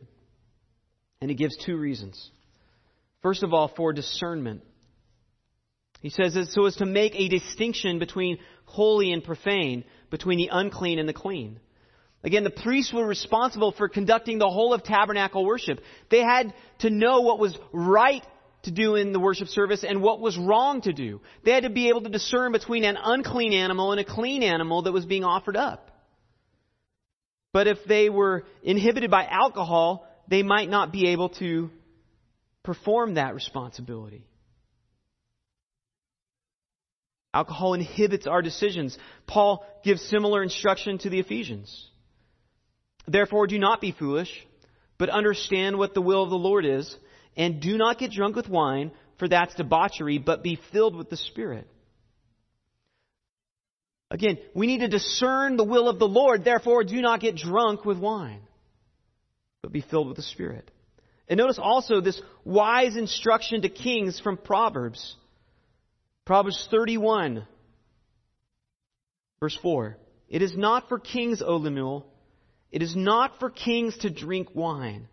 [1.20, 2.30] And he gives two reasons.
[3.22, 4.62] First of all, for discernment.
[6.00, 10.50] He says it so as to make a distinction between holy and profane, between the
[10.52, 11.58] unclean and the clean.
[12.22, 15.80] Again, the priests were responsible for conducting the whole of tabernacle worship.
[16.08, 18.24] They had to know what was right
[18.62, 21.20] to do in the worship service and what was wrong to do.
[21.44, 24.82] They had to be able to discern between an unclean animal and a clean animal
[24.82, 25.87] that was being offered up.
[27.58, 31.70] But if they were inhibited by alcohol, they might not be able to
[32.62, 34.28] perform that responsibility.
[37.34, 38.96] Alcohol inhibits our decisions.
[39.26, 41.90] Paul gives similar instruction to the Ephesians.
[43.08, 44.30] Therefore, do not be foolish,
[44.96, 46.96] but understand what the will of the Lord is,
[47.36, 51.16] and do not get drunk with wine, for that's debauchery, but be filled with the
[51.16, 51.66] Spirit.
[54.10, 57.84] Again, we need to discern the will of the Lord, therefore, do not get drunk
[57.84, 58.40] with wine,
[59.62, 60.70] but be filled with the Spirit.
[61.28, 65.14] And notice also this wise instruction to kings from Proverbs.
[66.24, 67.46] Proverbs 31,
[69.40, 69.98] verse 4.
[70.30, 72.06] It is not for kings, O Lemuel.
[72.72, 75.08] It is not for kings to drink wine,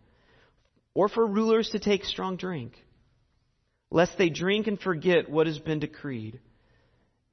[0.94, 2.74] or for rulers to take strong drink,
[3.92, 6.40] lest they drink and forget what has been decreed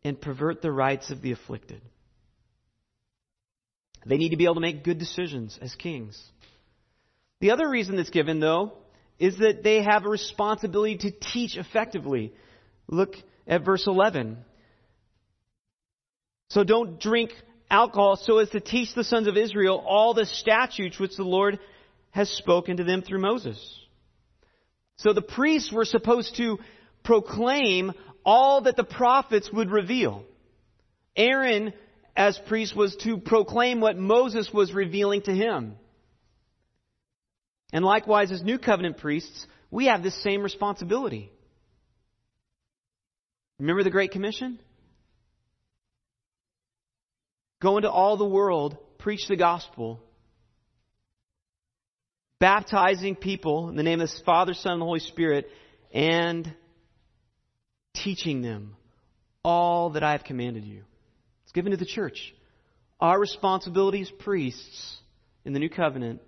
[0.05, 1.81] and pervert the rights of the afflicted.
[4.05, 6.21] They need to be able to make good decisions as kings.
[7.41, 8.73] The other reason that's given, though,
[9.19, 12.33] is that they have a responsibility to teach effectively.
[12.89, 13.15] Look
[13.47, 14.39] at verse 11.
[16.49, 17.33] So don't drink
[17.71, 21.59] alcohol so as to teach the sons of Israel all the statutes which the Lord
[22.11, 23.59] has spoken to them through Moses.
[24.97, 26.59] So the priests were supposed to
[27.03, 27.93] proclaim
[28.25, 30.25] all that the prophets would reveal.
[31.17, 31.73] Aaron,
[32.17, 35.77] as priest, was to proclaim what Moses was revealing to him.
[37.73, 41.31] And likewise, as new covenant priests, we have this same responsibility.
[43.59, 44.59] Remember the Great Commission?
[47.61, 50.01] Go into all the world, preach the gospel,
[52.41, 55.49] baptizing people in the name of the Father, Son, and the Holy Spirit,
[55.95, 56.53] and
[57.95, 58.77] teaching them
[59.45, 60.83] all that I have commanded you.
[61.45, 62.35] It's given to the church.
[63.01, 64.97] Our responsibility as priests
[65.45, 66.21] in the new covenant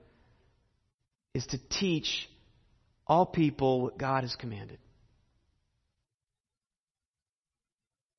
[1.34, 2.28] is to teach
[3.06, 4.78] all people what God has commanded.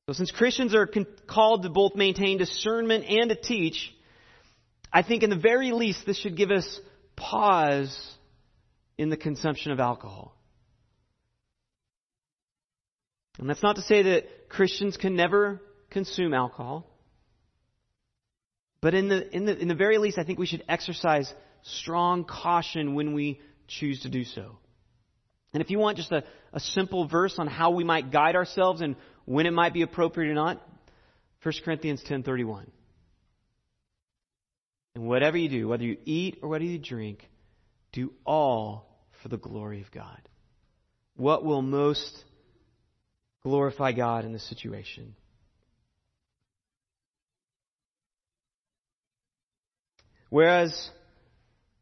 [0.08, 3.92] So, since Christians are con- called to both maintain discernment and to teach,
[4.94, 6.80] I think in the very least this should give us
[7.16, 7.98] pause
[8.98, 10.35] in the consumption of alcohol.
[13.38, 16.88] And that's not to say that Christians can never consume alcohol.
[18.82, 21.34] But in the, in the, in the very least, I think we should exercise
[21.64, 24.58] strong caution when we choose to do so.
[25.54, 26.24] And if you want just a,
[26.54, 30.30] a simple verse on how we might guide ourselves and when it might be appropriate
[30.30, 30.62] or not,
[31.44, 32.68] 1 Corinthians 10:31.
[34.96, 37.28] And whatever you do, whether you eat or whether you drink,
[37.92, 38.88] do all
[39.22, 40.22] for the glory of God.
[41.16, 42.24] What will most
[43.46, 45.16] glorify God in this situation?
[50.32, 50.90] Whereas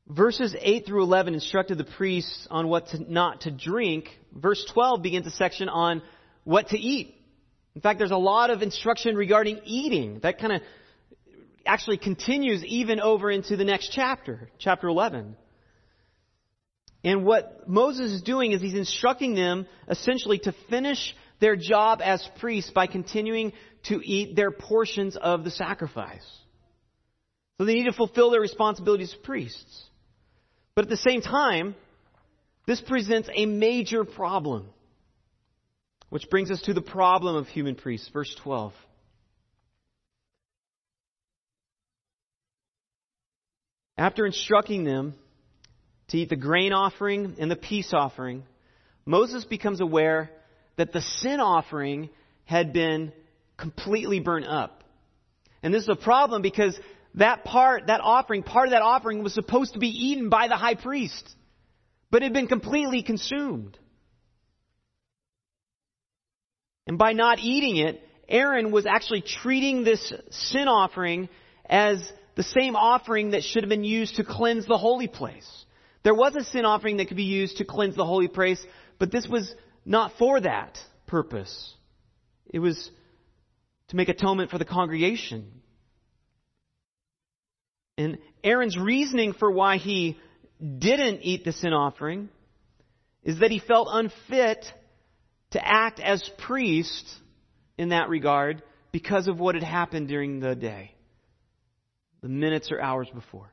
[0.06, 5.02] verses 8 through 11 instructed the priests on what to, not to drink, verse 12
[5.02, 6.02] begins a section on
[6.44, 7.16] what to eat.
[7.76, 10.20] In fact, there's a lot of instruction regarding eating.
[10.22, 10.62] That kind of
[11.66, 15.38] actually continues even over into the next chapter, chapter 11.
[17.06, 22.28] And what Moses is doing is he's instructing them essentially to finish their job as
[22.40, 23.54] priests by continuing
[23.84, 26.26] to eat their portions of the sacrifice.
[27.58, 29.84] So they need to fulfill their responsibilities as priests.
[30.76, 31.76] But at the same time,
[32.66, 34.68] this presents a major problem.
[36.10, 38.74] Which brings us to the problem of human priests, verse 12.
[43.98, 45.14] After instructing them
[46.10, 48.44] to eat the grain offering and the peace offering,
[49.06, 50.30] Moses becomes aware
[50.76, 52.10] that the sin offering
[52.46, 53.14] had been
[53.58, 54.84] completely burnt up.
[55.62, 56.78] And this is a problem because
[57.16, 60.56] that part, that offering, part of that offering was supposed to be eaten by the
[60.56, 61.36] high priest,
[62.10, 63.78] but it had been completely consumed.
[66.86, 71.30] And by not eating it, Aaron was actually treating this sin offering
[71.66, 75.48] as the same offering that should have been used to cleanse the holy place.
[76.04, 78.64] There was a sin offering that could be used to cleanse the holy place,
[79.00, 79.54] but this was
[79.86, 80.78] not for that
[81.08, 81.74] purpose.
[82.48, 82.90] It was
[83.90, 85.62] to make atonement for the congregation.
[87.98, 90.18] And Aaron's reasoning for why he
[90.60, 92.30] didn't eat the sin offering
[93.24, 94.66] is that he felt unfit
[95.52, 97.08] to act as priest
[97.78, 100.94] in that regard because of what had happened during the day,
[102.22, 103.52] the minutes or hours before.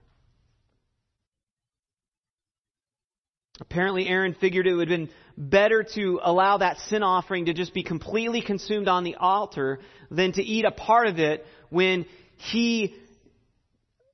[3.60, 7.74] Apparently, Aaron figured it would have been better to allow that sin offering to just
[7.74, 9.80] be completely consumed on the altar
[10.10, 12.06] than to eat a part of it when
[12.36, 12.94] he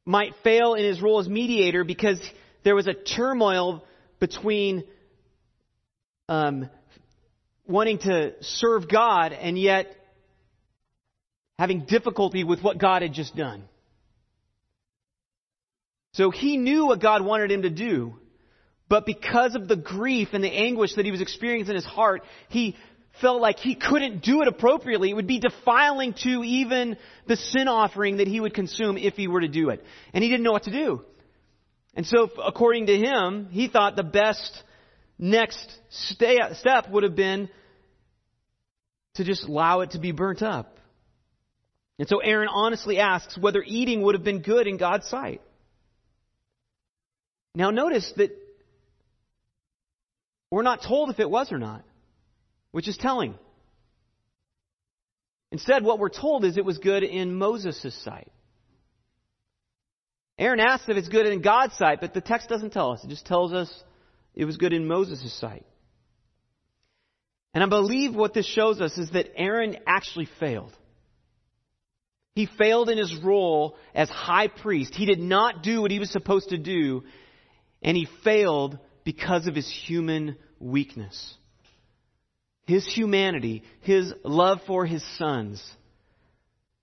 [0.04, 2.20] might fail in his role as mediator because
[2.64, 3.84] there was a turmoil
[4.18, 4.84] between
[6.28, 6.68] um,
[7.66, 9.94] wanting to serve God and yet
[11.58, 13.64] having difficulty with what God had just done.
[16.12, 18.14] So he knew what God wanted him to do,
[18.88, 22.22] but because of the grief and the anguish that he was experiencing in his heart,
[22.48, 22.76] he
[23.20, 25.10] felt like he couldn't do it appropriately.
[25.10, 29.26] It would be defiling to even the sin offering that he would consume if he
[29.26, 29.84] were to do it.
[30.12, 31.02] And he didn't know what to do.
[31.94, 34.62] And so, according to him, he thought the best
[35.18, 37.48] next step would have been
[39.14, 40.78] to just allow it to be burnt up.
[41.98, 45.40] And so Aaron honestly asks whether eating would have been good in God's sight.
[47.54, 48.30] Now notice that
[50.50, 51.84] We're not told if it was or not,
[52.70, 53.34] which is telling.
[55.52, 58.30] Instead, what we're told is it was good in Moses' sight.
[60.38, 63.02] Aaron asks if it's good in God's sight, but the text doesn't tell us.
[63.02, 63.72] It just tells us
[64.34, 65.64] it was good in Moses' sight.
[67.54, 70.76] And I believe what this shows us is that Aaron actually failed.
[72.34, 74.94] He failed in his role as high priest.
[74.94, 77.04] He did not do what he was supposed to do,
[77.80, 81.34] and he failed because of his human weakness.
[82.66, 85.64] His humanity, his love for his sons,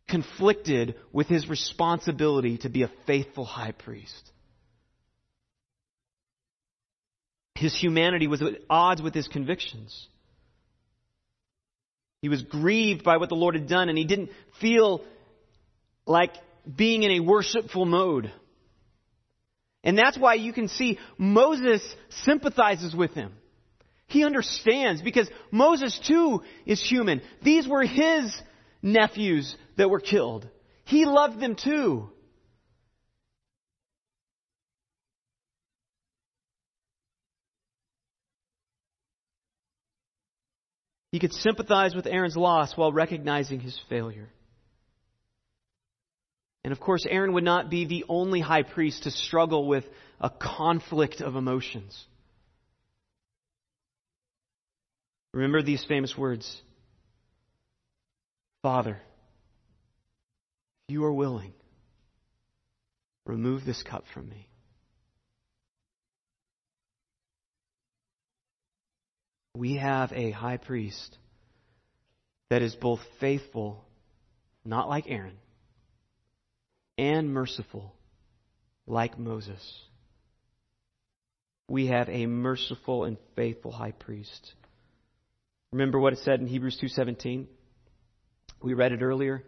[0.08, 4.32] conflicted with his responsibility to be a faithful high priest.
[7.56, 10.08] His humanity was at odds with his convictions.
[12.22, 14.30] He was grieved by what the Lord had done, and he didn't
[14.62, 15.04] feel
[16.06, 16.34] like
[16.74, 18.32] being in a worshipful mode.
[19.84, 23.34] And that's why you can see Moses sympathizes with him.
[24.08, 27.22] He understands because Moses too is human.
[27.42, 28.34] These were his
[28.82, 30.48] nephews that were killed.
[30.86, 32.10] He loved them too.
[41.12, 44.30] He could sympathize with Aaron's loss while recognizing his failure.
[46.64, 49.84] And of course, Aaron would not be the only high priest to struggle with
[50.22, 52.06] a conflict of emotions.
[55.34, 56.62] Remember these famous words
[58.62, 59.02] Father,
[60.88, 61.54] if you are willing,
[63.26, 64.48] remove this cup from me.
[69.56, 71.18] We have a high priest
[72.50, 73.84] that is both faithful,
[74.64, 75.38] not like Aaron,
[76.98, 77.94] and merciful,
[78.86, 79.62] like Moses.
[81.70, 84.54] We have a merciful and faithful high priest.
[85.72, 87.48] Remember what it said in Hebrews 2:17?
[88.62, 89.44] We read it earlier.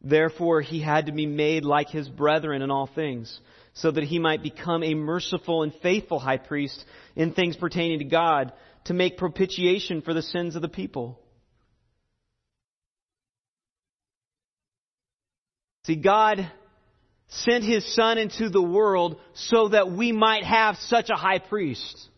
[0.00, 3.40] Therefore he had to be made like his brethren in all things,
[3.72, 6.84] so that he might become a merciful and faithful high priest
[7.16, 8.52] in things pertaining to God,
[8.84, 11.20] to make propitiation for the sins of the people.
[15.84, 16.50] See, God
[17.28, 22.08] sent his son into the world so that we might have such a high priest.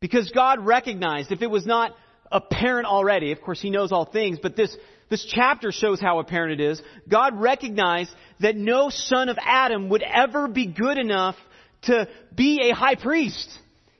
[0.00, 1.94] Because God recognized, if it was not
[2.32, 4.74] apparent already, of course he knows all things, but this,
[5.08, 6.82] this chapter shows how apparent it is.
[7.08, 11.36] God recognized that no son of Adam would ever be good enough
[11.82, 13.50] to be a high priest.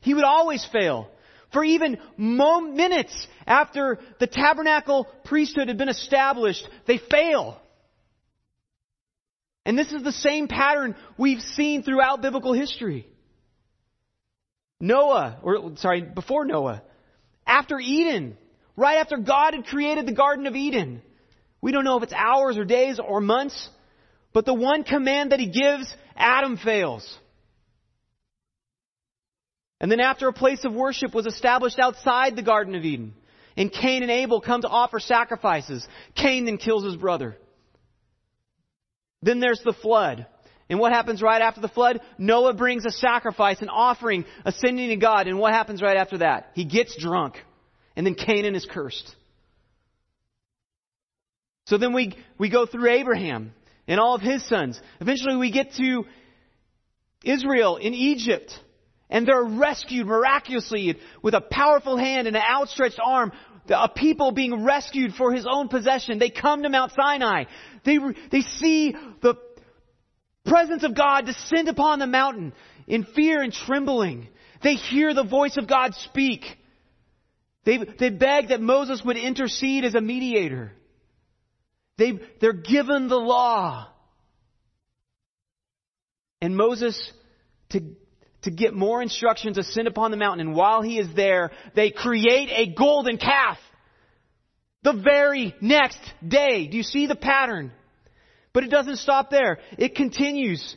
[0.00, 1.08] He would always fail.
[1.52, 7.60] For even minutes after the tabernacle priesthood had been established, they fail.
[9.66, 13.06] And this is the same pattern we've seen throughout biblical history.
[14.80, 16.82] Noah, or sorry, before Noah,
[17.46, 18.38] after Eden,
[18.76, 21.02] right after God had created the Garden of Eden.
[21.60, 23.68] We don't know if it's hours or days or months,
[24.32, 27.18] but the one command that he gives, Adam fails.
[29.80, 33.14] And then after a place of worship was established outside the Garden of Eden,
[33.56, 37.36] and Cain and Abel come to offer sacrifices, Cain then kills his brother.
[39.22, 40.26] Then there's the flood.
[40.68, 42.00] And what happens right after the flood?
[42.16, 45.26] Noah brings a sacrifice, an offering, ascending to God.
[45.26, 46.52] And what happens right after that?
[46.54, 47.36] He gets drunk.
[47.96, 49.14] And then Canaan is cursed.
[51.66, 53.52] So then we, we go through Abraham
[53.86, 54.80] and all of his sons.
[55.00, 56.04] Eventually we get to
[57.24, 58.52] Israel in Egypt.
[59.12, 63.32] And they're rescued miraculously with a powerful hand and an outstretched arm.
[63.70, 66.18] A people being rescued for his own possession.
[66.18, 67.44] They come to Mount Sinai.
[67.84, 67.98] They,
[68.30, 69.36] they see the
[70.44, 72.52] presence of God descend upon the mountain
[72.86, 74.28] in fear and trembling.
[74.62, 76.44] They hear the voice of God speak.
[77.64, 80.72] They, they beg that Moses would intercede as a mediator.
[81.98, 83.88] They, they're given the law.
[86.40, 87.12] And Moses,
[87.70, 87.80] to,
[88.42, 90.48] to get more instructions, ascend upon the mountain.
[90.48, 93.58] And while he is there, they create a golden calf.
[94.82, 96.66] The very next day.
[96.66, 97.72] Do you see the pattern?
[98.52, 99.58] But it doesn't stop there.
[99.78, 100.74] It continues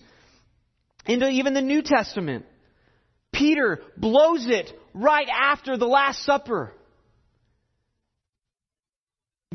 [1.06, 2.46] into even the New Testament.
[3.32, 6.74] Peter blows it right after the Last Supper.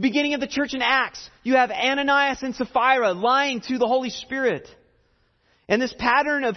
[0.01, 4.11] Beginning of the church in Acts, you have Ananias and Sapphira lying to the Holy
[4.11, 4.69] Spirit.
[5.69, 6.57] And this pattern of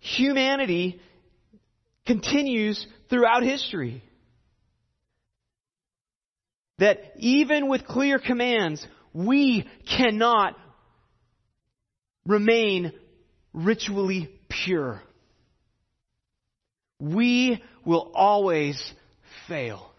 [0.00, 1.00] humanity
[2.06, 4.02] continues throughout history.
[6.78, 10.56] That even with clear commands, we cannot
[12.24, 12.92] remain
[13.52, 15.02] ritually pure.
[17.00, 18.80] We will always
[19.48, 19.90] fail.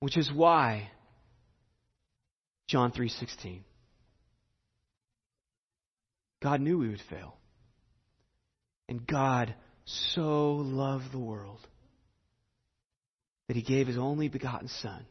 [0.00, 0.90] Which is why
[2.68, 3.64] John 3:16
[6.42, 7.36] God knew we would fail.
[8.88, 9.54] And God
[9.84, 11.60] so loved the world
[13.48, 15.04] that he gave his only begotten son.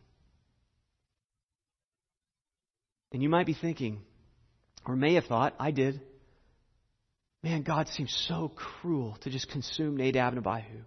[3.12, 4.02] And you might be thinking,
[4.86, 6.02] or may have thought, I did,
[7.44, 10.80] man, God seems so cruel to just consume Nadab and Abihu.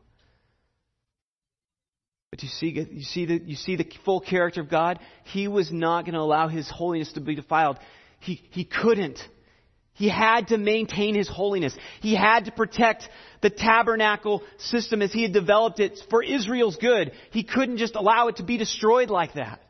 [2.30, 4.98] But you see, you see the, you see the full character of God?
[5.24, 7.78] He was not going to allow his holiness to be defiled.
[8.18, 9.20] He, he couldn't.
[9.96, 11.74] He had to maintain his holiness.
[12.02, 13.08] He had to protect
[13.40, 17.12] the tabernacle system as he had developed it for Israel's good.
[17.30, 19.60] He couldn't just allow it to be destroyed like that.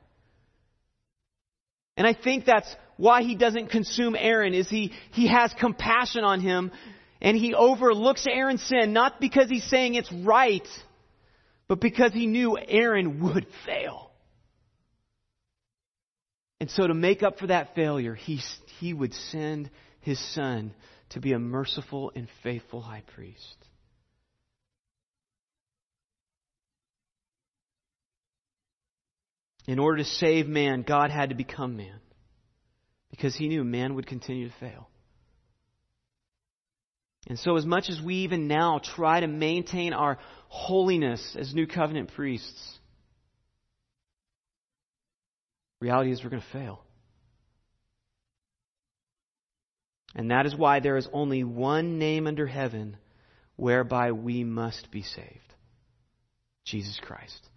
[1.96, 6.40] And I think that's why he doesn't consume Aaron is he, he has compassion on
[6.40, 6.72] him
[7.20, 10.66] and he overlooks Aaron's sin, not because he's saying it's right,
[11.68, 14.10] but because he knew Aaron would fail.
[16.60, 18.40] And so to make up for that failure, he,
[18.80, 19.70] he would send
[20.06, 20.72] his son
[21.10, 23.56] to be a merciful and faithful high priest.
[29.66, 31.98] In order to save man, God had to become man
[33.10, 34.88] because he knew man would continue to fail.
[37.26, 41.66] And so, as much as we even now try to maintain our holiness as new
[41.66, 42.78] covenant priests,
[45.80, 46.85] reality is we're going to fail.
[50.16, 52.96] And that is why there is only one name under heaven
[53.56, 55.54] whereby we must be saved
[56.64, 57.48] Jesus Christ.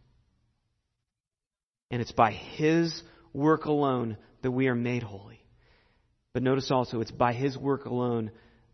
[1.89, 3.01] And it's by His
[3.33, 5.41] work alone that we are made holy.
[6.33, 8.31] But notice also, it's by His work alone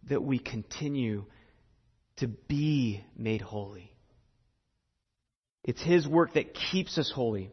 [0.10, 1.26] that we continue
[2.18, 3.94] to be made holy.
[5.64, 7.52] It's His work that keeps us holy.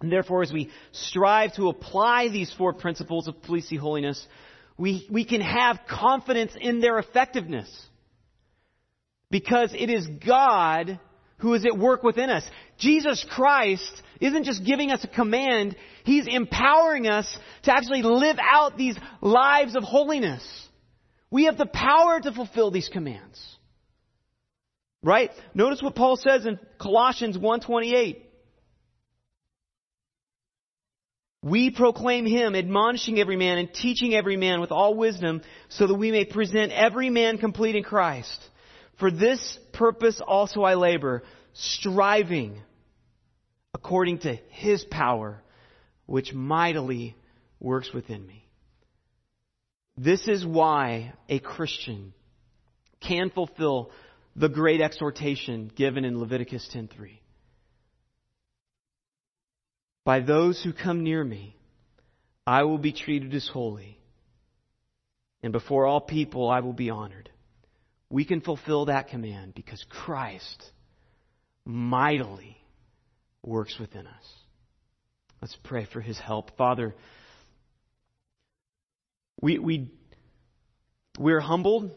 [0.00, 4.26] And therefore, as we strive to apply these four principles of priestly holiness,
[4.78, 7.68] we, we can have confidence in their effectiveness.
[9.30, 11.00] Because it is God
[11.38, 12.44] who is at work within us.
[12.78, 18.76] Jesus Christ isn't just giving us a command, He's empowering us to actually live out
[18.76, 20.42] these lives of holiness.
[21.30, 23.42] We have the power to fulfill these commands.
[25.02, 25.30] Right?
[25.54, 28.25] Notice what Paul says in Colossians 128.
[31.46, 35.94] We proclaim him, admonishing every man and teaching every man with all wisdom, so that
[35.94, 38.36] we may present every man complete in Christ.
[38.98, 41.22] For this purpose also I labor,
[41.52, 42.60] striving
[43.72, 45.40] according to his power,
[46.06, 47.14] which mightily
[47.60, 48.48] works within me.
[49.96, 52.12] This is why a Christian
[52.98, 53.92] can fulfill
[54.34, 57.20] the great exhortation given in Leviticus 10:3.
[60.06, 61.56] By those who come near me,
[62.46, 63.98] I will be treated as holy,
[65.42, 67.28] and before all people I will be honored.
[68.08, 70.70] We can fulfill that command because Christ
[71.64, 72.56] mightily
[73.42, 74.24] works within us.
[75.42, 76.56] Let's pray for his help.
[76.56, 76.94] Father,
[79.42, 79.90] we, we,
[81.18, 81.90] we're humbled.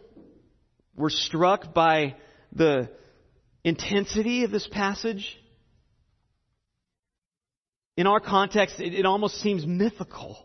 [0.96, 2.16] We're struck by
[2.52, 2.90] the
[3.64, 5.38] intensity of this passage.
[8.00, 10.38] In our context, it, it almost seems mythical.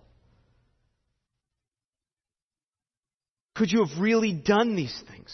[3.54, 5.32] Could you have really done these things?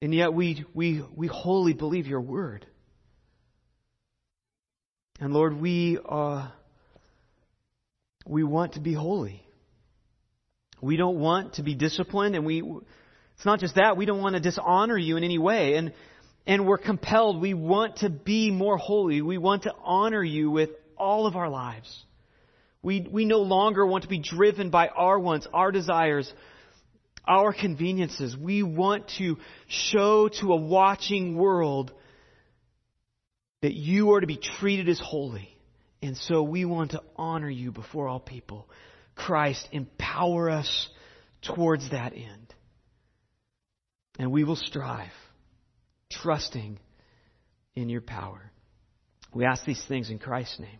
[0.00, 2.64] And yet we, we, we wholly believe your word.
[5.20, 6.48] And Lord, we, uh,
[8.26, 9.42] we want to be holy.
[10.80, 14.36] We don't want to be disciplined, and we, it's not just that, we don't want
[14.36, 15.74] to dishonor you in any way.
[15.74, 15.92] And
[16.46, 17.40] and we're compelled.
[17.40, 19.20] We want to be more holy.
[19.20, 22.04] We want to honor you with all of our lives.
[22.82, 26.32] We, we no longer want to be driven by our wants, our desires,
[27.26, 28.36] our conveniences.
[28.36, 31.92] We want to show to a watching world
[33.62, 35.48] that you are to be treated as holy.
[36.00, 38.68] And so we want to honor you before all people.
[39.16, 40.88] Christ, empower us
[41.42, 42.54] towards that end.
[44.18, 45.10] And we will strive
[46.10, 46.78] trusting
[47.74, 48.50] in your power.
[49.34, 50.78] We ask these things in Christ's name.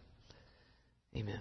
[1.16, 1.40] Amen.